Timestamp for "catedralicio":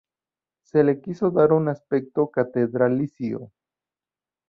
2.31-3.51